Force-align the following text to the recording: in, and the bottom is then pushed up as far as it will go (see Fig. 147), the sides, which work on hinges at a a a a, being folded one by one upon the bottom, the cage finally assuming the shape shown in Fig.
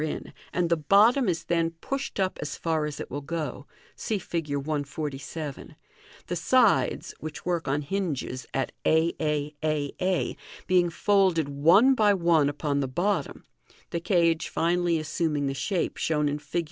in, 0.01 0.33
and 0.51 0.69
the 0.71 0.75
bottom 0.77 1.29
is 1.29 1.43
then 1.43 1.69
pushed 1.79 2.19
up 2.19 2.39
as 2.41 2.57
far 2.57 2.85
as 2.87 2.99
it 2.99 3.11
will 3.11 3.21
go 3.21 3.67
(see 3.95 4.17
Fig. 4.17 4.49
147), 4.55 5.75
the 6.25 6.35
sides, 6.35 7.13
which 7.19 7.45
work 7.45 7.67
on 7.67 7.83
hinges 7.83 8.47
at 8.51 8.71
a 8.83 9.13
a 9.19 9.53
a 9.63 9.93
a, 10.01 10.35
being 10.65 10.89
folded 10.89 11.47
one 11.49 11.93
by 11.93 12.15
one 12.15 12.49
upon 12.49 12.79
the 12.79 12.87
bottom, 12.87 13.45
the 13.91 13.99
cage 13.99 14.49
finally 14.49 14.97
assuming 14.97 15.45
the 15.45 15.53
shape 15.53 15.97
shown 15.97 16.27
in 16.27 16.39
Fig. 16.39 16.59